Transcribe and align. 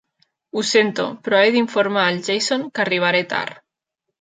Ho 0.55 0.63
sento, 0.69 1.05
però 1.27 1.43
he 1.49 1.53
d'informar 1.57 2.07
el 2.15 2.19
Jason 2.31 2.67
que 2.79 2.85
arribaré 2.87 3.25
tard. 3.37 3.63